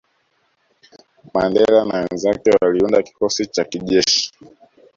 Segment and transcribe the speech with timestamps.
[1.33, 4.31] Mandela na wenzake waliunda kikosi cha kijeshi